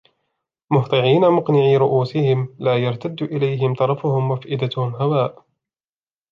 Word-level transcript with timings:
مُهْطِعِينَ 0.71 1.29
مُقْنِعِي 1.29 1.77
رُءُوسِهِمْ 1.77 2.55
لَا 2.59 2.75
يَرْتَدُّ 2.77 3.23
إِلَيْهِمْ 3.23 3.73
طَرْفُهُمْ 3.75 4.31
وَأَفْئِدَتُهُمْ 4.31 4.95
هَوَاءٌ 4.95 5.45